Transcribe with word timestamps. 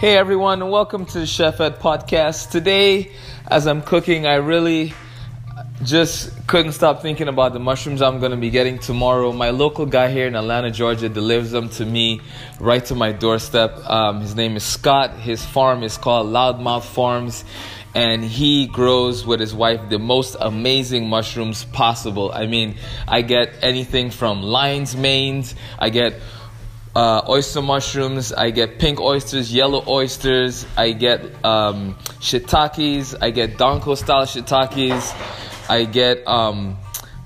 Hey 0.00 0.16
everyone, 0.16 0.70
welcome 0.70 1.04
to 1.04 1.18
the 1.18 1.26
Chef 1.26 1.60
Ed 1.60 1.78
podcast. 1.78 2.48
Today, 2.48 3.12
as 3.46 3.66
I'm 3.66 3.82
cooking, 3.82 4.24
I 4.24 4.36
really 4.36 4.94
just 5.84 6.46
couldn't 6.46 6.72
stop 6.72 7.02
thinking 7.02 7.28
about 7.28 7.52
the 7.52 7.58
mushrooms 7.58 8.00
I'm 8.00 8.18
going 8.18 8.30
to 8.30 8.38
be 8.38 8.48
getting 8.48 8.78
tomorrow. 8.78 9.30
My 9.30 9.50
local 9.50 9.84
guy 9.84 10.10
here 10.10 10.26
in 10.26 10.34
Atlanta, 10.36 10.70
Georgia, 10.70 11.10
delivers 11.10 11.50
them 11.50 11.68
to 11.68 11.84
me 11.84 12.22
right 12.58 12.82
to 12.86 12.94
my 12.94 13.12
doorstep. 13.12 13.76
Um, 13.90 14.22
his 14.22 14.34
name 14.34 14.56
is 14.56 14.64
Scott. 14.64 15.18
His 15.18 15.44
farm 15.44 15.82
is 15.82 15.98
called 15.98 16.28
Loudmouth 16.28 16.84
Farms, 16.84 17.44
and 17.94 18.24
he 18.24 18.68
grows 18.68 19.26
with 19.26 19.38
his 19.38 19.52
wife 19.52 19.90
the 19.90 19.98
most 19.98 20.34
amazing 20.40 21.10
mushrooms 21.10 21.66
possible. 21.66 22.32
I 22.32 22.46
mean, 22.46 22.76
I 23.06 23.20
get 23.20 23.52
anything 23.60 24.10
from 24.10 24.40
lion's 24.40 24.96
manes, 24.96 25.54
I 25.78 25.90
get 25.90 26.14
uh, 26.94 27.22
oyster 27.28 27.62
mushrooms. 27.62 28.32
I 28.32 28.50
get 28.50 28.78
pink 28.78 29.00
oysters, 29.00 29.52
yellow 29.52 29.84
oysters. 29.86 30.66
I 30.76 30.92
get 30.92 31.22
um, 31.44 31.94
shiitakes. 32.20 33.16
I 33.20 33.30
get 33.30 33.56
donko 33.56 33.96
style 33.96 34.26
shiitakes. 34.26 35.14
I 35.68 35.84
get 35.84 36.26
um, 36.26 36.76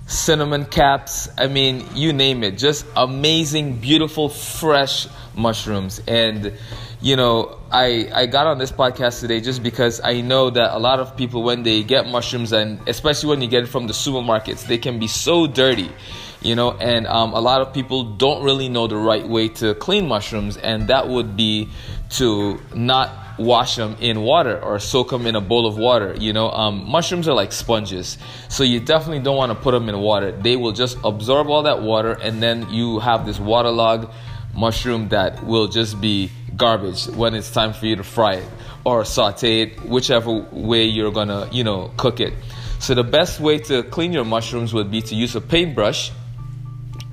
cinnamon 0.06 0.66
caps. 0.66 1.28
I 1.38 1.46
mean, 1.46 1.86
you 1.94 2.12
name 2.12 2.44
it. 2.44 2.58
Just 2.58 2.86
amazing, 2.96 3.78
beautiful, 3.78 4.28
fresh 4.28 5.08
mushrooms. 5.34 6.00
And 6.06 6.52
you 7.00 7.16
know, 7.16 7.58
I 7.70 8.08
I 8.14 8.26
got 8.26 8.46
on 8.46 8.58
this 8.58 8.72
podcast 8.72 9.20
today 9.20 9.40
just 9.40 9.62
because 9.62 10.00
I 10.02 10.20
know 10.20 10.50
that 10.50 10.76
a 10.76 10.78
lot 10.78 11.00
of 11.00 11.16
people 11.16 11.42
when 11.42 11.62
they 11.62 11.82
get 11.82 12.06
mushrooms 12.06 12.52
and 12.52 12.80
especially 12.88 13.30
when 13.30 13.42
you 13.42 13.48
get 13.48 13.64
it 13.64 13.66
from 13.66 13.86
the 13.86 13.92
supermarkets, 13.92 14.66
they 14.66 14.78
can 14.78 14.98
be 14.98 15.06
so 15.06 15.46
dirty 15.46 15.90
you 16.44 16.54
know 16.54 16.72
and 16.72 17.06
um, 17.06 17.32
a 17.32 17.40
lot 17.40 17.60
of 17.60 17.72
people 17.72 18.04
don't 18.04 18.44
really 18.44 18.68
know 18.68 18.86
the 18.86 18.96
right 18.96 19.26
way 19.26 19.48
to 19.48 19.74
clean 19.74 20.06
mushrooms 20.06 20.56
and 20.58 20.88
that 20.88 21.08
would 21.08 21.36
be 21.36 21.68
to 22.10 22.60
not 22.74 23.10
wash 23.38 23.74
them 23.76 23.96
in 23.98 24.20
water 24.20 24.62
or 24.62 24.78
soak 24.78 25.10
them 25.10 25.26
in 25.26 25.34
a 25.34 25.40
bowl 25.40 25.66
of 25.66 25.76
water 25.76 26.14
you 26.20 26.32
know? 26.32 26.50
Um, 26.50 26.88
mushrooms 26.88 27.26
are 27.26 27.34
like 27.34 27.50
sponges 27.50 28.18
so 28.48 28.62
you 28.62 28.78
definitely 28.78 29.20
don't 29.20 29.36
want 29.36 29.50
to 29.50 29.56
put 29.56 29.72
them 29.72 29.88
in 29.88 29.98
water. 29.98 30.30
They 30.30 30.56
will 30.56 30.72
just 30.72 30.98
absorb 31.02 31.48
all 31.48 31.62
that 31.64 31.82
water 31.82 32.12
and 32.12 32.42
then 32.42 32.70
you 32.70 33.00
have 33.00 33.26
this 33.26 33.40
waterlogged 33.40 34.08
mushroom 34.54 35.08
that 35.08 35.44
will 35.44 35.66
just 35.66 36.00
be 36.00 36.30
garbage 36.56 37.06
when 37.08 37.34
it's 37.34 37.50
time 37.50 37.72
for 37.72 37.86
you 37.86 37.96
to 37.96 38.04
fry 38.04 38.34
it 38.34 38.48
or 38.84 39.04
saute 39.04 39.62
it 39.62 39.80
whichever 39.84 40.46
way 40.52 40.84
you're 40.84 41.10
gonna 41.10 41.48
you 41.50 41.64
know 41.64 41.90
cook 41.96 42.20
it. 42.20 42.32
So 42.78 42.94
the 42.94 43.02
best 43.02 43.40
way 43.40 43.58
to 43.58 43.82
clean 43.82 44.12
your 44.12 44.24
mushrooms 44.24 44.72
would 44.74 44.90
be 44.90 45.00
to 45.02 45.14
use 45.14 45.34
a 45.34 45.40
paintbrush 45.40 46.12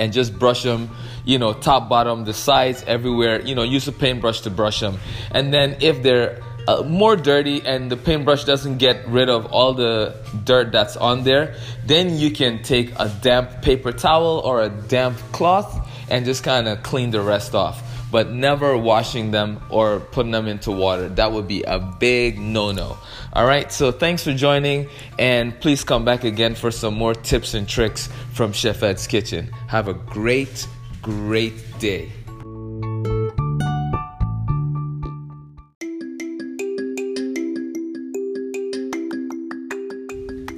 and 0.01 0.11
just 0.11 0.37
brush 0.37 0.63
them, 0.63 0.89
you 1.25 1.37
know, 1.37 1.53
top, 1.53 1.87
bottom, 1.87 2.25
the 2.25 2.33
sides, 2.33 2.83
everywhere. 2.87 3.39
You 3.41 3.53
know, 3.53 3.61
use 3.61 3.87
a 3.87 3.91
paintbrush 3.91 4.41
to 4.41 4.49
brush 4.49 4.79
them. 4.79 4.97
And 5.29 5.53
then 5.53 5.77
if 5.79 6.01
they're 6.01 6.41
uh, 6.67 6.81
more 6.81 7.15
dirty 7.15 7.61
and 7.63 7.91
the 7.91 7.97
paintbrush 7.97 8.43
doesn't 8.45 8.79
get 8.79 9.07
rid 9.07 9.29
of 9.29 9.45
all 9.45 9.73
the 9.73 10.15
dirt 10.43 10.71
that's 10.71 10.97
on 10.97 11.23
there, 11.23 11.55
then 11.85 12.17
you 12.17 12.31
can 12.31 12.63
take 12.63 12.91
a 12.97 13.09
damp 13.21 13.61
paper 13.61 13.91
towel 13.91 14.39
or 14.39 14.61
a 14.61 14.69
damp 14.69 15.17
cloth 15.31 15.87
and 16.09 16.25
just 16.25 16.43
kind 16.43 16.67
of 16.67 16.81
clean 16.81 17.11
the 17.11 17.21
rest 17.21 17.53
off. 17.53 17.90
But 18.11 18.29
never 18.29 18.77
washing 18.77 19.31
them 19.31 19.61
or 19.69 20.01
putting 20.01 20.31
them 20.31 20.47
into 20.47 20.69
water. 20.71 21.07
That 21.07 21.31
would 21.31 21.47
be 21.47 21.63
a 21.63 21.79
big 21.79 22.37
no 22.37 22.73
no. 22.73 22.97
All 23.31 23.45
right, 23.45 23.71
so 23.71 23.93
thanks 23.93 24.25
for 24.25 24.33
joining, 24.33 24.89
and 25.17 25.57
please 25.61 25.85
come 25.85 26.03
back 26.03 26.25
again 26.25 26.53
for 26.53 26.69
some 26.69 26.93
more 26.93 27.15
tips 27.15 27.53
and 27.53 27.65
tricks 27.67 28.09
from 28.33 28.51
Chef 28.51 28.83
Ed's 28.83 29.07
Kitchen. 29.07 29.49
Have 29.67 29.87
a 29.87 29.93
great, 29.93 30.67
great 31.01 31.53
day. 31.79 32.11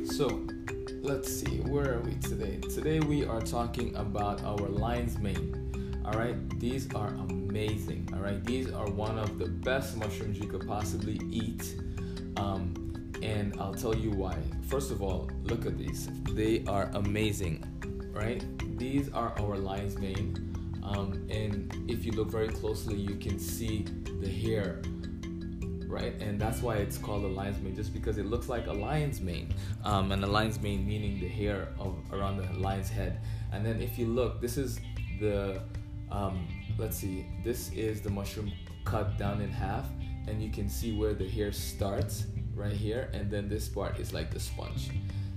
So, 0.06 0.42
let's 1.04 1.32
see, 1.32 1.60
where 1.70 1.94
are 1.94 2.02
we 2.02 2.16
today? 2.16 2.58
Today 2.74 3.00
we 3.00 3.24
are 3.24 3.42
talking 3.42 3.96
about 3.96 4.44
our 4.44 4.58
lion's 4.58 5.20
mane. 5.20 5.63
All 6.06 6.14
right, 6.14 6.36
these 6.60 6.94
are 6.94 7.08
amazing. 7.08 8.10
All 8.14 8.20
right, 8.20 8.44
these 8.44 8.72
are 8.72 8.90
one 8.90 9.18
of 9.18 9.40
the 9.40 9.48
best 9.48 9.96
mushrooms 9.98 10.38
you 10.38 10.48
could 10.48 10.68
possibly 10.68 11.20
eat 11.32 11.76
um, 12.38 12.84
and 13.22 13.56
I'll 13.60 13.74
tell 13.74 13.96
you 13.96 14.12
why. 14.12 14.38
First 14.68 14.92
of 14.92 15.02
all, 15.02 15.30
look 15.44 15.66
at 15.66 15.78
these. 15.78 16.10
They 16.32 16.64
are 16.68 16.90
amazing, 16.94 17.64
right? 18.14 18.44
These 18.78 19.12
are 19.14 19.34
our 19.40 19.58
lion's 19.58 19.98
mane. 19.98 20.82
Um, 20.84 21.26
and 21.30 21.74
if 21.88 22.06
you 22.06 22.12
look 22.12 22.30
very 22.30 22.50
closely, 22.50 22.96
you 22.96 23.16
can 23.16 23.40
see 23.40 23.86
the 24.20 24.28
hair, 24.28 24.82
right? 25.88 26.20
And 26.22 26.40
that's 26.40 26.62
why 26.62 26.78
it's 26.78 26.98
called 26.98 27.24
a 27.24 27.28
lion's 27.28 27.62
mane, 27.62 27.76
just 27.76 27.94
because 27.94 28.18
it 28.18 28.26
looks 28.26 28.50
like 28.50 28.68
a 28.68 28.74
lion's 28.74 29.22
mane. 29.22 29.54
Um, 29.86 30.12
and 30.12 30.22
the 30.22 30.28
lion's 30.28 30.62
mane 30.62 30.86
meaning 30.86 31.20
the 31.22 31.30
hair 31.30 31.70
of 31.80 31.96
around 32.12 32.38
the 32.38 32.60
lion's 32.60 32.90
head. 32.90 33.22
And 33.54 33.66
then 33.66 33.82
if 33.82 33.98
you 33.98 34.08
look, 34.08 34.42
this 34.42 34.58
is 34.58 34.80
the, 35.22 35.62
um, 36.14 36.48
let's 36.78 36.96
see, 36.96 37.26
this 37.44 37.72
is 37.74 38.02
the 38.02 38.10
mushroom 38.10 38.52
cut 38.86 39.18
down 39.18 39.42
in 39.42 39.50
half 39.50 39.88
and 40.28 40.42
you 40.42 40.50
can 40.50 40.70
see 40.70 40.96
where 40.96 41.14
the 41.14 41.28
hair 41.28 41.52
starts 41.52 42.26
right 42.56 42.72
here 42.72 43.10
and 43.14 43.30
then 43.30 43.50
this 43.50 43.68
part 43.68 44.00
is 44.00 44.14
like 44.14 44.32
the 44.32 44.40
sponge. 44.40 44.92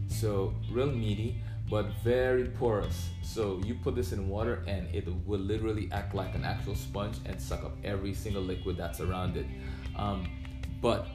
So 0.09 0.55
real 0.71 0.93
meaty 0.93 1.41
but 1.69 1.87
very 2.05 2.45
porous. 2.45 3.09
So 3.23 3.61
you 3.65 3.75
put 3.75 3.97
this 3.97 4.13
in 4.13 4.29
water 4.29 4.63
and 4.69 4.87
it 4.95 5.09
will 5.27 5.41
literally 5.41 5.89
act 5.93 6.15
like 6.15 6.35
an 6.35 6.45
actual 6.45 6.77
sponge 6.77 7.17
and 7.25 7.41
suck 7.41 7.65
up 7.65 7.77
every 7.83 8.15
single 8.15 8.43
liquid 8.43 8.77
that's 8.77 9.01
around 9.01 9.37
it. 9.37 9.47
Um, 9.97 10.29
but 10.81 11.09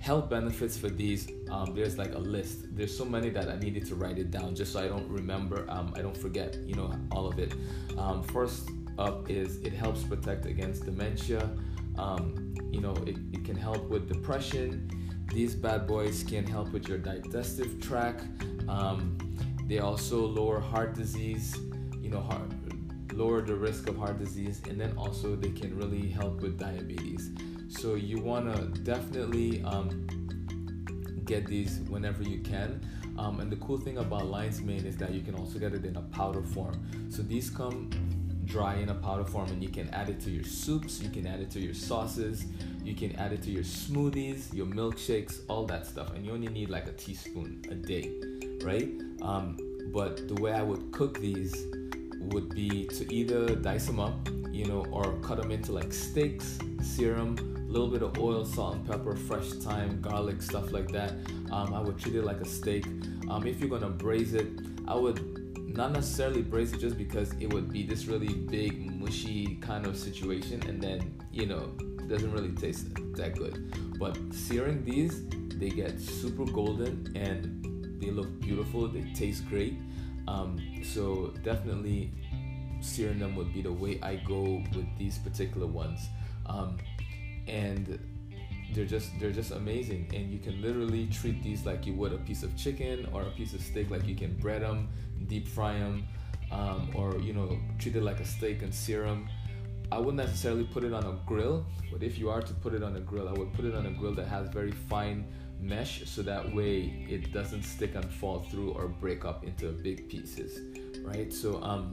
health 0.00 0.28
benefits 0.28 0.76
for 0.76 0.90
these 0.90 1.28
um, 1.50 1.74
there's 1.74 1.96
like 1.96 2.14
a 2.14 2.18
list. 2.18 2.76
There's 2.76 2.96
so 2.96 3.04
many 3.04 3.30
that 3.30 3.48
i 3.48 3.56
needed 3.56 3.86
to 3.86 3.94
write 3.94 4.18
it 4.18 4.30
down 4.30 4.54
just 4.54 4.72
so 4.72 4.80
i 4.80 4.86
don't 4.86 5.08
remember 5.08 5.64
um, 5.70 5.92
i 5.96 6.02
don't 6.02 6.16
forget 6.16 6.56
you 6.66 6.74
know 6.74 6.92
all 7.10 7.26
of 7.26 7.38
it. 7.38 7.54
Um, 7.96 8.22
first 8.22 8.68
up 8.98 9.30
is 9.30 9.58
it 9.58 9.72
helps 9.72 10.02
protect 10.02 10.46
against 10.46 10.84
dementia 10.84 11.50
um, 11.98 12.54
you 12.70 12.80
know, 12.80 12.94
it, 13.06 13.16
it 13.32 13.44
can 13.44 13.56
help 13.56 13.88
with 13.88 14.08
depression. 14.08 14.90
These 15.32 15.54
bad 15.54 15.86
boys 15.86 16.22
can 16.22 16.46
help 16.46 16.72
with 16.72 16.88
your 16.88 16.98
digestive 16.98 17.80
tract. 17.80 18.24
Um, 18.68 19.18
they 19.66 19.78
also 19.78 20.24
lower 20.26 20.60
heart 20.60 20.94
disease, 20.94 21.56
you 22.00 22.10
know, 22.10 22.20
heart, 22.20 22.50
lower 23.12 23.40
the 23.40 23.54
risk 23.54 23.88
of 23.88 23.96
heart 23.96 24.18
disease, 24.18 24.60
and 24.68 24.80
then 24.80 24.92
also 24.96 25.34
they 25.34 25.50
can 25.50 25.76
really 25.76 26.08
help 26.08 26.40
with 26.40 26.58
diabetes. 26.58 27.30
So 27.68 27.94
you 27.94 28.20
want 28.20 28.54
to 28.54 28.80
definitely 28.82 29.62
um, 29.64 30.06
get 31.24 31.46
these 31.46 31.80
whenever 31.88 32.22
you 32.22 32.40
can. 32.40 32.80
Um, 33.18 33.40
and 33.40 33.50
the 33.50 33.56
cool 33.56 33.78
thing 33.78 33.98
about 33.98 34.26
lion's 34.26 34.60
mane 34.60 34.84
is 34.84 34.96
that 34.98 35.12
you 35.12 35.22
can 35.22 35.34
also 35.34 35.58
get 35.58 35.72
it 35.72 35.84
in 35.84 35.96
a 35.96 36.02
powder 36.02 36.42
form. 36.42 36.86
So 37.10 37.22
these 37.22 37.48
come 37.48 37.90
dry 38.46 38.76
in 38.76 38.88
a 38.88 38.94
powder 38.94 39.24
form 39.24 39.48
and 39.48 39.62
you 39.62 39.68
can 39.68 39.88
add 39.90 40.08
it 40.08 40.20
to 40.20 40.30
your 40.30 40.44
soups, 40.44 41.02
you 41.02 41.10
can 41.10 41.26
add 41.26 41.40
it 41.40 41.50
to 41.50 41.60
your 41.60 41.74
sauces, 41.74 42.46
you 42.82 42.94
can 42.94 43.14
add 43.16 43.32
it 43.32 43.42
to 43.42 43.50
your 43.50 43.64
smoothies, 43.64 44.54
your 44.54 44.66
milkshakes, 44.66 45.40
all 45.48 45.66
that 45.66 45.86
stuff. 45.86 46.14
And 46.14 46.24
you 46.24 46.32
only 46.32 46.48
need 46.48 46.70
like 46.70 46.86
a 46.86 46.92
teaspoon 46.92 47.62
a 47.70 47.74
day, 47.74 48.12
right? 48.62 48.88
Um, 49.22 49.58
but 49.92 50.28
the 50.28 50.40
way 50.40 50.52
I 50.52 50.62
would 50.62 50.92
cook 50.92 51.18
these 51.18 51.66
would 52.20 52.54
be 52.54 52.86
to 52.86 53.12
either 53.12 53.54
dice 53.56 53.86
them 53.86 54.00
up, 54.00 54.28
you 54.50 54.64
know, 54.66 54.86
or 54.90 55.12
cut 55.20 55.40
them 55.40 55.50
into 55.50 55.72
like 55.72 55.92
steaks, 55.92 56.58
serum, 56.82 57.36
a 57.68 57.72
little 57.72 57.88
bit 57.88 58.02
of 58.02 58.18
oil, 58.18 58.44
salt, 58.44 58.76
and 58.76 58.86
pepper, 58.86 59.16
fresh 59.16 59.48
thyme, 59.48 60.00
garlic, 60.00 60.40
stuff 60.40 60.72
like 60.72 60.90
that. 60.92 61.12
Um, 61.50 61.74
I 61.74 61.80
would 61.80 61.98
treat 61.98 62.14
it 62.14 62.24
like 62.24 62.40
a 62.40 62.44
steak. 62.44 62.86
Um, 63.28 63.46
if 63.46 63.60
you're 63.60 63.68
gonna 63.68 63.90
braise 63.90 64.34
it, 64.34 64.46
I 64.86 64.94
would 64.94 65.45
not 65.66 65.92
necessarily 65.92 66.42
braise 66.42 66.72
it 66.72 66.80
just 66.80 66.96
because 66.96 67.32
it 67.40 67.52
would 67.52 67.72
be 67.72 67.82
this 67.82 68.06
really 68.06 68.32
big 68.32 68.90
mushy 69.00 69.56
kind 69.56 69.86
of 69.86 69.96
situation 69.96 70.62
and 70.68 70.80
then 70.80 71.20
you 71.32 71.46
know 71.46 71.66
doesn't 72.08 72.32
really 72.32 72.52
taste 72.52 72.94
that 73.16 73.36
good. 73.36 73.74
But 73.98 74.16
searing 74.32 74.84
these 74.84 75.26
they 75.58 75.70
get 75.70 76.00
super 76.00 76.44
golden 76.44 77.12
and 77.16 78.00
they 78.00 78.10
look 78.10 78.40
beautiful. 78.40 78.88
They 78.88 79.02
taste 79.14 79.48
great. 79.48 79.74
Um, 80.28 80.58
so 80.84 81.32
definitely 81.42 82.12
searing 82.80 83.18
them 83.18 83.34
would 83.36 83.52
be 83.54 83.62
the 83.62 83.72
way 83.72 83.98
i 84.02 84.16
go 84.16 84.62
with 84.74 84.86
these 84.98 85.18
particular 85.18 85.66
ones. 85.66 86.08
Um, 86.46 86.76
and 87.48 87.98
they're 88.72 88.84
just 88.84 89.10
they're 89.20 89.32
just 89.32 89.50
amazing. 89.52 90.10
And 90.14 90.30
you 90.32 90.38
can 90.38 90.60
literally 90.60 91.06
treat 91.06 91.42
these 91.42 91.66
like 91.66 91.86
you 91.86 91.94
would 91.94 92.12
a 92.12 92.18
piece 92.18 92.42
of 92.42 92.56
chicken 92.56 93.08
or 93.12 93.22
a 93.22 93.30
piece 93.30 93.54
of 93.54 93.60
steak 93.60 93.90
like 93.90 94.06
you 94.06 94.14
can 94.14 94.34
bread 94.34 94.62
them 94.62 94.88
deep 95.28 95.48
fry 95.48 95.78
them 95.78 96.04
um, 96.52 96.90
or 96.94 97.18
you 97.18 97.32
know 97.32 97.58
treat 97.78 97.96
it 97.96 98.02
like 98.02 98.20
a 98.20 98.24
steak 98.24 98.62
and 98.62 98.72
sear 98.72 99.02
them 99.02 99.28
i 99.90 99.98
wouldn't 99.98 100.18
necessarily 100.18 100.64
put 100.64 100.84
it 100.84 100.92
on 100.92 101.04
a 101.04 101.18
grill 101.26 101.66
but 101.90 102.02
if 102.02 102.18
you 102.18 102.28
are 102.30 102.42
to 102.42 102.54
put 102.54 102.74
it 102.74 102.82
on 102.82 102.94
a 102.96 103.00
grill 103.00 103.28
i 103.28 103.32
would 103.32 103.52
put 103.54 103.64
it 103.64 103.74
on 103.74 103.86
a 103.86 103.90
grill 103.90 104.14
that 104.14 104.28
has 104.28 104.48
very 104.50 104.70
fine 104.70 105.26
mesh 105.58 106.04
so 106.04 106.22
that 106.22 106.54
way 106.54 107.04
it 107.08 107.32
doesn't 107.32 107.62
stick 107.62 107.94
and 107.94 108.04
fall 108.04 108.40
through 108.50 108.70
or 108.72 108.86
break 108.86 109.24
up 109.24 109.42
into 109.42 109.72
big 109.72 110.08
pieces 110.08 110.60
right? 111.06 111.32
So 111.32 111.62
um 111.62 111.90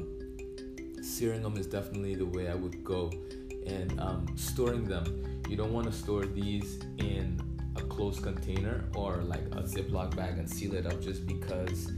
searing 1.01 1.43
them 1.43 1.57
is 1.57 1.67
definitely 1.67 2.15
the 2.15 2.25
way 2.25 2.49
i 2.49 2.55
would 2.55 2.83
go. 2.83 3.11
And 3.65 3.97
um, 3.97 4.27
storing 4.35 4.83
them 4.83 5.05
you 5.53 5.57
don't 5.57 5.71
want 5.71 5.85
to 5.85 5.93
store 5.93 6.25
these 6.25 6.79
in 6.97 7.39
a 7.75 7.81
closed 7.81 8.23
container 8.23 8.85
or 8.95 9.17
like 9.17 9.45
a 9.51 9.61
Ziploc 9.61 10.15
bag 10.15 10.39
and 10.39 10.49
seal 10.49 10.73
it 10.73 10.87
up 10.87 10.99
just 10.99 11.27
because 11.27 11.91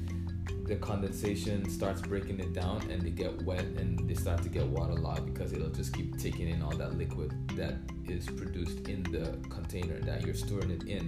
the 0.66 0.76
condensation 0.76 1.70
starts 1.70 2.02
breaking 2.02 2.42
it 2.42 2.52
down 2.52 2.82
and 2.92 3.02
they 3.02 3.12
get 3.12 3.42
wet 3.44 3.64
and 3.78 4.10
they 4.10 4.14
start 4.14 4.44
to 4.44 4.50
get 4.50 4.68
waterlogged 4.68 5.34
because 5.34 5.54
it'll 5.54 5.70
just 5.70 5.94
keep 5.94 6.20
taking 6.20 6.50
in 6.50 6.62
all 6.62 6.76
that 6.76 6.98
liquid 6.98 7.32
that 7.56 7.76
is 8.10 8.26
produced 8.26 8.90
in 8.90 9.04
the 9.04 9.38
container 9.48 10.02
that 10.02 10.26
you're 10.26 10.36
storing 10.36 10.72
it 10.72 10.84
in. 10.84 11.06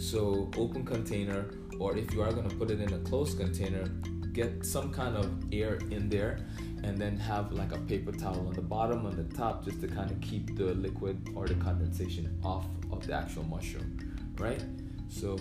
So, 0.00 0.50
open 0.56 0.86
container, 0.86 1.44
or 1.78 1.94
if 1.94 2.14
you 2.14 2.22
are 2.22 2.32
going 2.32 2.48
to 2.48 2.56
put 2.56 2.70
it 2.70 2.80
in 2.80 2.90
a 2.94 2.98
closed 3.00 3.38
container, 3.38 3.84
get 4.32 4.64
some 4.64 4.92
kind 4.92 5.16
of 5.16 5.30
air 5.52 5.78
in 5.90 6.08
there 6.08 6.38
and 6.84 6.98
then 6.98 7.16
have 7.16 7.52
like 7.52 7.72
a 7.72 7.78
paper 7.78 8.12
towel 8.12 8.46
on 8.48 8.54
the 8.54 8.62
bottom 8.62 9.06
on 9.06 9.16
the 9.16 9.36
top 9.36 9.64
just 9.64 9.80
to 9.80 9.86
kind 9.86 10.10
of 10.10 10.20
keep 10.20 10.56
the 10.56 10.74
liquid 10.74 11.28
or 11.34 11.46
the 11.46 11.54
condensation 11.54 12.38
off 12.42 12.66
of 12.90 13.06
the 13.06 13.12
actual 13.12 13.44
mushroom 13.44 14.12
right? 14.38 14.62
So 15.08 15.38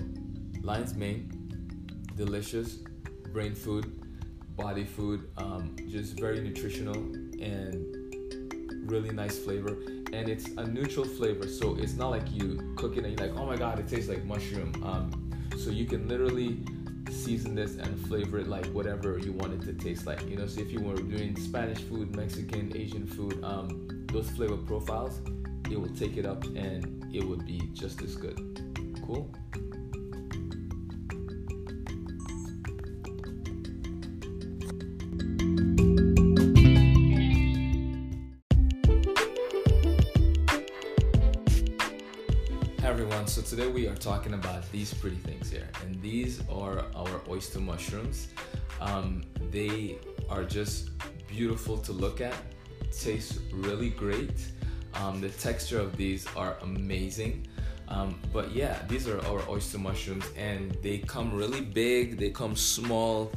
lion's 0.61 0.95
mane 0.95 1.29
delicious 2.15 2.75
brain 3.33 3.55
food 3.55 3.99
body 4.55 4.83
food 4.83 5.29
um, 5.37 5.75
just 5.89 6.19
very 6.19 6.41
nutritional 6.41 6.95
and 6.95 7.75
really 8.89 9.11
nice 9.11 9.39
flavor. 9.39 9.77
And 10.13 10.27
it's 10.27 10.49
a 10.57 10.67
neutral 10.67 11.05
flavor 11.05 11.47
so 11.47 11.75
it's 11.75 11.93
not 11.93 12.09
like 12.09 12.29
you 12.31 12.73
cook 12.75 12.97
it 12.97 13.05
and 13.05 13.17
you're 13.17 13.27
like 13.27 13.37
oh 13.39 13.45
my 13.45 13.55
god 13.55 13.79
it 13.79 13.87
tastes 13.87 14.09
like 14.09 14.23
mushroom. 14.25 14.71
Um, 14.83 15.31
so 15.57 15.69
you 15.69 15.85
can 15.85 16.07
literally 16.07 16.63
season 17.11 17.55
this 17.55 17.77
and 17.77 17.99
flavor 18.07 18.39
it 18.39 18.47
like 18.47 18.65
whatever 18.67 19.17
you 19.17 19.31
want 19.33 19.53
it 19.53 19.61
to 19.65 19.73
taste 19.73 20.05
like. 20.05 20.27
You 20.29 20.37
know, 20.37 20.47
so 20.47 20.61
if 20.61 20.71
you 20.71 20.79
were 20.79 20.95
doing 20.95 21.35
Spanish 21.39 21.79
food, 21.79 22.15
Mexican, 22.15 22.71
Asian 22.75 23.05
food, 23.05 23.43
um, 23.43 23.87
those 24.11 24.29
flavor 24.31 24.57
profiles, 24.57 25.21
it 25.69 25.79
will 25.79 25.95
take 25.95 26.17
it 26.17 26.25
up 26.25 26.43
and 26.43 27.05
it 27.13 27.23
would 27.23 27.45
be 27.45 27.61
just 27.73 28.01
as 28.01 28.15
good. 28.15 28.37
Cool? 29.05 29.33
Today 43.51 43.67
we 43.67 43.85
are 43.85 43.95
talking 43.95 44.33
about 44.33 44.63
these 44.71 44.93
pretty 44.93 45.17
things 45.17 45.51
here, 45.51 45.67
and 45.83 46.01
these 46.01 46.41
are 46.49 46.85
our 46.95 47.21
oyster 47.27 47.59
mushrooms. 47.59 48.29
Um, 48.79 49.25
they 49.51 49.97
are 50.29 50.45
just 50.45 50.91
beautiful 51.27 51.77
to 51.79 51.91
look 51.91 52.21
at, 52.21 52.33
taste 52.97 53.39
really 53.51 53.89
great. 53.89 54.47
Um, 54.93 55.19
the 55.19 55.27
texture 55.27 55.81
of 55.81 55.97
these 55.97 56.25
are 56.37 56.55
amazing. 56.61 57.45
Um, 57.89 58.17
but 58.31 58.53
yeah, 58.53 58.83
these 58.87 59.09
are 59.09 59.19
our 59.25 59.41
oyster 59.49 59.79
mushrooms, 59.79 60.23
and 60.37 60.71
they 60.81 60.99
come 60.99 61.35
really 61.35 61.59
big, 61.59 62.17
they 62.17 62.29
come 62.29 62.55
small. 62.55 63.33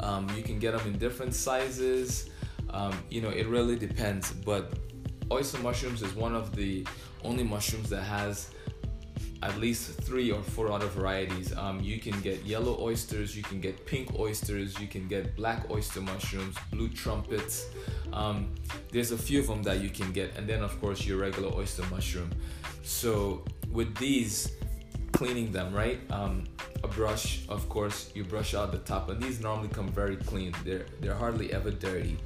Um, 0.00 0.28
you 0.36 0.42
can 0.42 0.58
get 0.58 0.76
them 0.76 0.86
in 0.86 0.98
different 0.98 1.34
sizes. 1.34 2.28
Um, 2.68 2.92
you 3.08 3.22
know, 3.22 3.30
it 3.30 3.46
really 3.46 3.76
depends. 3.76 4.30
But 4.30 4.74
oyster 5.32 5.58
mushrooms 5.60 6.02
is 6.02 6.14
one 6.14 6.34
of 6.34 6.54
the 6.54 6.86
only 7.24 7.44
mushrooms 7.44 7.88
that 7.88 8.02
has 8.02 8.50
at 9.44 9.58
least 9.58 10.00
three 10.00 10.32
or 10.32 10.42
four 10.42 10.72
other 10.72 10.86
varieties. 10.86 11.54
Um, 11.56 11.78
you 11.80 12.00
can 12.00 12.18
get 12.22 12.44
yellow 12.46 12.80
oysters, 12.80 13.36
you 13.36 13.42
can 13.42 13.60
get 13.60 13.84
pink 13.84 14.18
oysters, 14.18 14.80
you 14.80 14.88
can 14.88 15.06
get 15.06 15.36
black 15.36 15.70
oyster 15.70 16.00
mushrooms, 16.00 16.56
blue 16.72 16.88
trumpets. 16.88 17.66
Um, 18.12 18.54
there's 18.90 19.12
a 19.12 19.18
few 19.18 19.40
of 19.40 19.46
them 19.46 19.62
that 19.64 19.80
you 19.80 19.90
can 19.90 20.12
get, 20.12 20.36
and 20.38 20.48
then 20.48 20.62
of 20.62 20.80
course 20.80 21.06
your 21.06 21.18
regular 21.18 21.54
oyster 21.54 21.84
mushroom. 21.90 22.30
So 22.82 23.44
with 23.70 23.94
these, 23.96 24.52
cleaning 25.12 25.52
them 25.52 25.74
right, 25.74 26.00
um, 26.10 26.44
a 26.82 26.88
brush, 26.88 27.46
of 27.48 27.68
course, 27.68 28.10
you 28.14 28.24
brush 28.24 28.54
out 28.54 28.72
the 28.72 28.78
top, 28.78 29.10
and 29.10 29.22
these 29.22 29.40
normally 29.40 29.68
come 29.68 29.88
very 29.88 30.16
clean. 30.16 30.54
They're 30.64 30.86
they're 31.00 31.14
hardly 31.14 31.52
ever 31.52 31.70
dirty. 31.70 32.16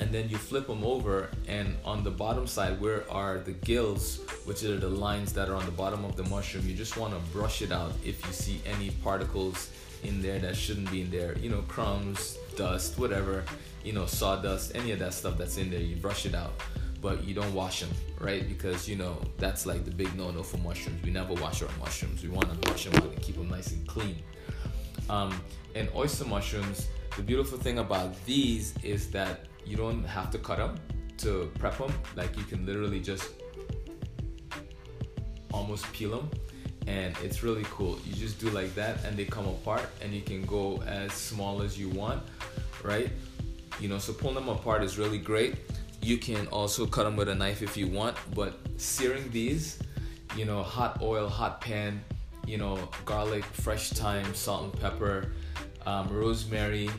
And 0.00 0.10
then 0.10 0.30
you 0.30 0.38
flip 0.38 0.66
them 0.66 0.82
over 0.82 1.28
and 1.46 1.76
on 1.84 2.02
the 2.02 2.10
bottom 2.10 2.46
side 2.46 2.80
where 2.80 3.04
are 3.12 3.38
the 3.38 3.52
gills 3.52 4.20
which 4.46 4.64
are 4.64 4.78
the 4.78 4.88
lines 4.88 5.32
that 5.34 5.50
are 5.50 5.54
on 5.54 5.66
the 5.66 5.72
bottom 5.72 6.04
of 6.04 6.16
the 6.16 6.24
mushroom? 6.24 6.66
You 6.66 6.74
just 6.74 6.96
want 6.96 7.12
to 7.12 7.20
brush 7.32 7.60
it 7.60 7.70
out 7.70 7.92
if 8.02 8.24
you 8.26 8.32
see 8.32 8.62
any 8.64 8.90
particles 8.90 9.70
in 10.02 10.22
there 10.22 10.38
that 10.38 10.56
shouldn't 10.56 10.90
be 10.90 11.02
in 11.02 11.10
there. 11.10 11.36
You 11.38 11.50
know 11.50 11.62
crumbs 11.68 12.38
dust 12.56 12.98
whatever 12.98 13.44
you 13.84 13.92
know 13.92 14.06
sawdust 14.06 14.74
any 14.74 14.90
of 14.92 14.98
that 15.00 15.14
stuff 15.14 15.36
that's 15.36 15.58
in 15.58 15.70
there 15.70 15.80
you 15.80 15.96
brush 15.96 16.24
it 16.24 16.34
out. 16.34 16.54
But 17.02 17.24
you 17.24 17.34
don't 17.34 17.52
wash 17.54 17.80
them 17.80 17.90
right? 18.18 18.48
Because 18.48 18.88
you 18.88 18.96
know 18.96 19.20
that's 19.36 19.66
like 19.66 19.84
the 19.84 19.90
big 19.90 20.14
no-no 20.16 20.42
for 20.42 20.56
mushrooms. 20.58 21.02
We 21.02 21.10
never 21.10 21.34
wash 21.34 21.62
our 21.62 21.68
mushrooms. 21.78 22.22
We 22.22 22.30
want 22.30 22.48
to 22.50 22.70
wash 22.70 22.86
them 22.86 22.94
and 23.02 23.20
keep 23.20 23.36
them 23.36 23.50
nice 23.50 23.72
and 23.72 23.86
clean. 23.86 24.16
Um, 25.10 25.38
and 25.74 25.88
oyster 25.94 26.24
mushrooms 26.24 26.88
the 27.16 27.22
beautiful 27.22 27.58
thing 27.58 27.78
about 27.78 28.14
these 28.24 28.72
is 28.82 29.10
that 29.10 29.46
you 29.64 29.76
don't 29.76 30.04
have 30.04 30.30
to 30.30 30.38
cut 30.38 30.58
them 30.58 30.76
to 31.18 31.50
prep 31.58 31.78
them. 31.78 31.92
Like 32.16 32.36
you 32.36 32.44
can 32.44 32.66
literally 32.66 33.00
just 33.00 33.30
almost 35.52 35.90
peel 35.92 36.10
them 36.10 36.30
and 36.86 37.14
it's 37.22 37.42
really 37.42 37.64
cool. 37.70 37.98
You 38.04 38.14
just 38.14 38.38
do 38.40 38.50
like 38.50 38.74
that 38.74 39.04
and 39.04 39.16
they 39.16 39.24
come 39.24 39.46
apart 39.46 39.88
and 40.02 40.12
you 40.12 40.22
can 40.22 40.42
go 40.42 40.82
as 40.82 41.12
small 41.12 41.62
as 41.62 41.78
you 41.78 41.88
want, 41.90 42.22
right? 42.82 43.10
You 43.80 43.88
know, 43.88 43.98
so 43.98 44.12
pulling 44.12 44.36
them 44.36 44.48
apart 44.48 44.82
is 44.82 44.98
really 44.98 45.18
great. 45.18 45.56
You 46.02 46.16
can 46.18 46.46
also 46.48 46.86
cut 46.86 47.04
them 47.04 47.16
with 47.16 47.28
a 47.28 47.34
knife 47.34 47.62
if 47.62 47.76
you 47.76 47.86
want, 47.86 48.16
but 48.34 48.58
searing 48.76 49.30
these, 49.30 49.78
you 50.36 50.44
know, 50.44 50.62
hot 50.62 51.00
oil, 51.02 51.28
hot 51.28 51.60
pan, 51.60 52.02
you 52.46 52.56
know, 52.56 52.78
garlic, 53.04 53.44
fresh 53.44 53.90
thyme, 53.90 54.34
salt 54.34 54.64
and 54.64 54.80
pepper, 54.80 55.32
um, 55.86 56.08
rosemary, 56.08 56.90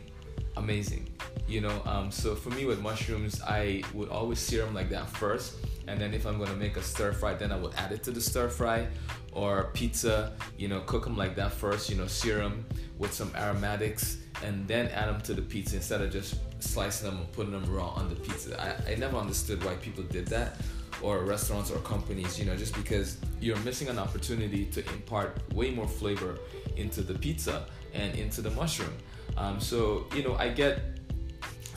amazing 0.57 1.09
you 1.47 1.61
know 1.61 1.81
um, 1.85 2.11
so 2.11 2.35
for 2.35 2.49
me 2.51 2.65
with 2.65 2.81
mushrooms 2.81 3.41
i 3.43 3.83
would 3.93 4.09
always 4.09 4.39
sear 4.39 4.65
them 4.65 4.73
like 4.73 4.89
that 4.89 5.09
first 5.09 5.55
and 5.87 5.99
then 5.99 6.13
if 6.13 6.25
i'm 6.25 6.43
to 6.43 6.55
make 6.55 6.77
a 6.77 6.81
stir 6.81 7.11
fry 7.11 7.33
then 7.33 7.51
i 7.51 7.57
would 7.57 7.73
add 7.75 7.91
it 7.91 8.03
to 8.03 8.11
the 8.11 8.21
stir 8.21 8.47
fry 8.47 8.87
or 9.33 9.69
pizza 9.73 10.33
you 10.57 10.67
know 10.67 10.81
cook 10.81 11.03
them 11.03 11.17
like 11.17 11.35
that 11.35 11.51
first 11.51 11.89
you 11.89 11.95
know 11.95 12.07
sear 12.07 12.37
them 12.37 12.65
with 12.97 13.13
some 13.13 13.31
aromatics 13.35 14.17
and 14.43 14.67
then 14.67 14.87
add 14.89 15.07
them 15.07 15.21
to 15.21 15.33
the 15.33 15.41
pizza. 15.41 15.75
Instead 15.75 16.01
of 16.01 16.11
just 16.11 16.35
slicing 16.61 17.09
them 17.09 17.19
and 17.19 17.31
putting 17.31 17.51
them 17.51 17.65
raw 17.73 17.89
on 17.89 18.09
the 18.09 18.15
pizza. 18.15 18.59
I, 18.61 18.91
I 18.91 18.95
never 18.95 19.17
understood 19.17 19.63
why 19.63 19.75
people 19.75 20.03
did 20.03 20.27
that 20.27 20.57
or 21.01 21.23
restaurants 21.23 21.71
or 21.71 21.79
companies 21.79 22.37
you 22.37 22.45
know 22.45 22.55
just 22.55 22.75
because 22.75 23.17
you're 23.39 23.57
missing 23.59 23.87
an 23.87 23.97
opportunity 23.97 24.65
to 24.65 24.81
impart 24.93 25.41
way 25.53 25.71
more 25.71 25.87
flavor 25.87 26.37
into 26.75 27.01
the 27.01 27.15
pizza 27.15 27.65
and 27.93 28.15
into 28.15 28.39
the 28.41 28.51
mushroom 28.51 28.93
um, 29.37 29.59
so 29.59 30.05
you 30.15 30.23
know 30.23 30.35
i 30.35 30.49
get 30.49 30.91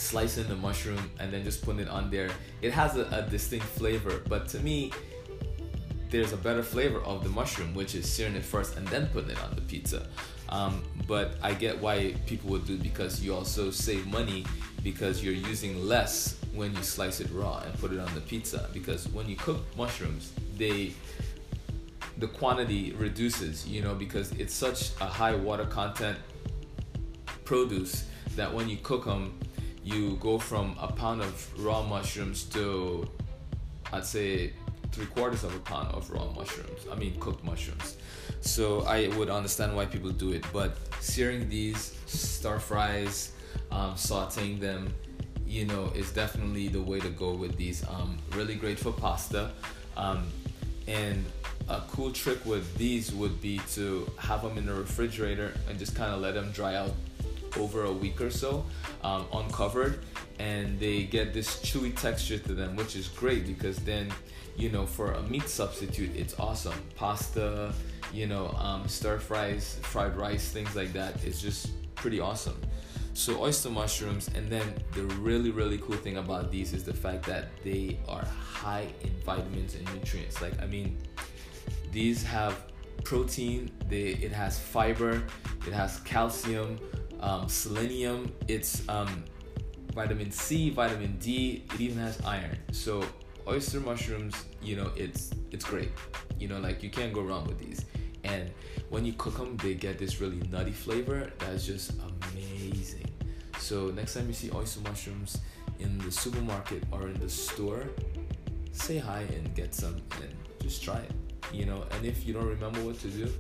slicing 0.05 0.47
the 0.49 0.57
mushroom 0.57 1.11
and 1.19 1.33
then 1.33 1.43
just 1.43 1.65
putting 1.65 1.81
it 1.81 1.89
on 1.89 2.11
there. 2.11 2.31
It 2.63 2.73
has 2.73 2.97
a, 2.97 3.07
a 3.11 3.29
distinct 3.29 3.67
flavor, 3.67 4.23
but 4.29 4.47
to 4.49 4.61
me, 4.61 4.93
there's 6.11 6.33
a 6.33 6.37
better 6.37 6.63
flavor 6.63 7.01
of 7.01 7.25
the 7.25 7.31
mushroom, 7.31 7.75
which 7.75 7.95
is 7.95 8.11
searing 8.11 8.37
it 8.37 8.45
first 8.45 8.77
and 8.77 8.87
then 8.89 9.09
putting 9.09 9.31
it 9.31 9.43
on 9.43 9.55
the 9.55 9.63
pizza. 9.63 10.07
Um, 10.51 10.85
but 11.09 11.37
I 11.43 11.55
get 11.55 11.81
why 11.81 12.15
people 12.27 12.51
would 12.51 12.67
do 12.67 12.77
because 12.77 13.23
you 13.25 13.35
also 13.35 13.71
save 13.71 14.07
money 14.07 14.45
because 14.83 15.25
you're 15.25 15.35
using 15.35 15.89
less 15.89 16.39
when 16.55 16.77
you 16.77 16.83
slice 16.83 17.21
it 17.21 17.29
raw 17.33 17.63
and 17.65 17.77
put 17.81 17.91
it 17.93 17.99
on 17.99 18.15
the 18.15 18.21
pizza. 18.21 18.69
Because 18.73 19.09
when 19.09 19.29
you 19.29 19.37
cook 19.37 19.61
mushrooms, 19.77 20.33
they 20.57 20.93
the 22.19 22.29
quantity 22.29 22.93
reduces, 22.93 23.67
you 23.67 23.83
know, 23.83 23.95
because 23.95 24.31
it's 24.33 24.55
such 24.55 24.91
a 25.01 25.07
high 25.07 25.35
water 25.35 25.65
content 25.65 26.17
produce 27.45 28.07
that 28.37 28.53
when 28.53 28.69
you 28.69 28.77
cook 28.79 29.05
them, 29.05 29.39
you 29.83 30.17
go 30.21 30.39
from 30.39 30.77
a 30.81 30.89
pound 30.89 31.23
of 31.23 31.65
raw 31.65 31.83
mushrooms 31.83 32.45
to 32.45 33.09
I'd 33.93 34.05
say 34.05 34.53
three 34.93 35.07
quarters 35.07 35.45
of 35.45 35.55
a 35.55 35.59
pound 35.61 35.93
of 35.95 36.11
raw 36.11 36.31
mushrooms. 36.31 36.81
I 36.91 36.95
mean 36.97 37.19
cooked 37.21 37.45
mushrooms. 37.45 37.97
So 38.41 38.83
I 38.83 39.09
would 39.17 39.31
understand 39.31 39.75
why 39.77 39.87
people 39.87 40.11
do 40.11 40.33
it, 40.33 40.45
but 40.53 40.77
searing 41.01 41.49
these 41.49 41.99
stir 42.07 42.59
fries, 42.59 43.33
um, 43.71 43.95
sautéing 43.95 44.61
them, 44.61 44.93
you 45.47 45.67
know, 45.67 45.93
is 45.95 46.13
definitely 46.13 46.69
the 46.69 46.81
way 46.81 47.01
to 47.01 47.11
go 47.11 47.33
with 47.35 47.57
these. 47.57 47.87
Um, 47.89 48.19
really 48.33 48.55
great 48.55 48.79
for 48.79 48.93
pasta. 48.93 49.51
Um, 49.97 50.27
and 50.87 51.25
a 51.69 51.81
cool 51.89 52.11
trick 52.13 52.45
with 52.45 52.77
these 52.77 53.13
would 53.13 53.41
be 53.41 53.61
to 53.73 54.11
have 54.19 54.43
them 54.43 54.59
in 54.59 54.67
the 54.67 54.75
refrigerator 54.75 55.55
and 55.69 55.79
just 55.79 55.95
kind 55.95 56.13
of 56.13 56.21
let 56.21 56.35
them 56.35 56.51
dry 56.53 56.75
out 56.75 56.93
over 57.59 57.85
a 57.85 57.93
week 57.93 58.21
or 58.21 58.31
so 58.31 58.65
um, 59.03 59.27
uncovered 59.33 60.01
and 60.39 60.79
they 60.81 61.05
get 61.05 61.33
this 61.33 61.61
chewy 61.61 61.97
texture 61.97 62.39
to 62.39 62.55
them 62.55 62.77
which 62.77 62.97
is 62.97 63.09
great 63.09 63.47
because 63.47 63.77
then 63.79 64.13
you 64.57 64.69
know 64.71 64.87
for 64.87 65.13
a 65.13 65.23
meat 65.23 65.49
substitute 65.49 66.11
it's 66.17 66.39
awesome 66.39 66.75
pasta 66.97 67.73
you 68.13 68.27
know 68.27 68.49
um, 68.59 68.87
stir 68.89 69.19
fries 69.19 69.79
fried 69.83 70.17
rice 70.17 70.49
things 70.51 70.75
like 70.75 70.93
that 70.93 71.23
it's 71.25 71.41
just 71.41 71.71
pretty 71.95 72.21
awesome 72.21 72.61
So 73.15 73.41
oyster 73.41 73.71
mushrooms, 73.71 74.29
and 74.35 74.51
then 74.51 74.75
the 74.93 75.05
really 75.23 75.51
really 75.51 75.79
cool 75.79 75.95
thing 75.97 76.17
about 76.17 76.51
these 76.51 76.73
is 76.73 76.83
the 76.83 76.93
fact 76.93 77.25
that 77.27 77.47
they 77.63 77.97
are 78.09 78.25
high 78.25 78.89
in 79.03 79.11
vitamins 79.25 79.77
and 79.77 79.87
nutrients. 79.95 80.43
Like 80.43 80.61
I 80.61 80.67
mean, 80.67 80.99
these 81.93 82.25
have 82.25 82.59
protein. 83.05 83.71
They 83.89 84.19
it 84.19 84.33
has 84.33 84.59
fiber. 84.59 85.23
It 85.65 85.73
has 85.73 86.01
calcium, 86.01 86.81
um, 87.21 87.49
selenium. 87.49 88.33
It's 88.49 88.89
um, 88.89 89.25
vitamin 89.95 90.31
C, 90.31 90.71
vitamin 90.71 91.17
D. 91.19 91.65
It 91.75 91.81
even 91.81 91.99
has 91.99 92.21
iron. 92.25 92.59
So 92.73 93.05
oyster 93.47 93.81
mushrooms, 93.81 94.35
you 94.63 94.77
know, 94.77 94.91
it's 94.97 95.31
it's 95.51 95.65
great. 95.65 95.91
You 96.39 96.49
know, 96.49 96.59
like 96.59 96.83
you 96.83 96.91
can't 96.91 97.13
go 97.13 97.23
wrong 97.23 97.47
with 97.47 97.59
these. 97.59 97.85
And 98.25 98.51
when 98.89 99.05
you 99.05 99.13
cook 99.13 99.37
them, 99.37 99.57
they 99.59 99.75
get 99.75 99.99
this 99.99 100.21
really 100.21 100.41
nutty 100.51 100.73
flavor 100.73 101.31
that's 101.39 101.67
just 101.67 101.93
amazing. 102.33 103.07
So 103.59 103.89
next 103.89 104.15
time 104.15 104.27
you 104.27 104.33
see 104.33 104.51
oyster 104.53 104.81
mushrooms 104.81 105.39
in 105.79 105.99
the 105.99 106.11
supermarket 106.11 106.85
or 106.91 107.09
in 107.09 107.21
the 107.21 107.29
store, 107.29 107.89
say 108.73 108.99
hi 108.99 109.21
and 109.21 109.55
get 109.55 109.75
some 109.75 109.97
and 110.21 110.35
just 110.61 110.83
try 110.83 110.99
it. 110.99 111.13
You 111.53 111.67
know, 111.67 111.85
and 111.93 112.05
if 112.05 112.27
you 112.27 112.33
don't 112.33 112.47
remember 112.47 112.81
what 112.81 112.99
to 113.01 113.09
do, 113.09 113.33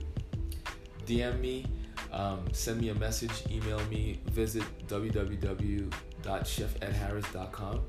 DM 1.07 1.41
me, 1.41 1.67
um, 2.13 2.45
send 2.53 2.81
me 2.81 2.91
a 2.91 2.95
message, 2.95 3.33
email 3.51 3.81
me, 3.87 4.21
visit 4.31 4.63
www.chefedharris.com 4.89 7.81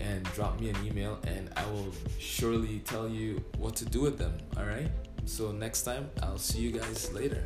and 0.00 0.24
drop 0.32 0.58
me 0.60 0.70
an 0.70 0.76
email 0.84 1.20
and 1.26 1.50
I 1.56 1.64
will 1.66 1.92
surely 2.18 2.80
tell 2.80 3.08
you 3.08 3.44
what 3.58 3.76
to 3.76 3.84
do 3.84 4.00
with 4.00 4.18
them. 4.18 4.36
All 4.56 4.64
right. 4.64 4.90
So 5.26 5.52
next 5.52 5.82
time, 5.82 6.10
I'll 6.22 6.38
see 6.38 6.60
you 6.60 6.70
guys 6.70 7.12
later. 7.12 7.44